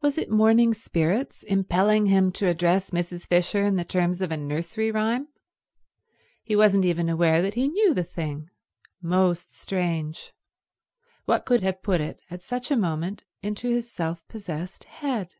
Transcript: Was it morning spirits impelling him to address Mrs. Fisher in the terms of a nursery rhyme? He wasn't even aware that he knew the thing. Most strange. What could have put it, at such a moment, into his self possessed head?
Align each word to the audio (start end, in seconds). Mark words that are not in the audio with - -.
Was 0.00 0.16
it 0.16 0.30
morning 0.30 0.72
spirits 0.74 1.42
impelling 1.42 2.06
him 2.06 2.30
to 2.34 2.46
address 2.46 2.90
Mrs. 2.90 3.26
Fisher 3.26 3.64
in 3.64 3.74
the 3.74 3.84
terms 3.84 4.20
of 4.22 4.30
a 4.30 4.36
nursery 4.36 4.92
rhyme? 4.92 5.26
He 6.44 6.54
wasn't 6.54 6.84
even 6.84 7.08
aware 7.08 7.42
that 7.42 7.54
he 7.54 7.66
knew 7.66 7.92
the 7.92 8.04
thing. 8.04 8.48
Most 9.02 9.52
strange. 9.52 10.32
What 11.24 11.46
could 11.46 11.64
have 11.64 11.82
put 11.82 12.00
it, 12.00 12.20
at 12.30 12.42
such 12.44 12.70
a 12.70 12.76
moment, 12.76 13.24
into 13.42 13.68
his 13.68 13.90
self 13.90 14.24
possessed 14.28 14.84
head? 14.84 15.34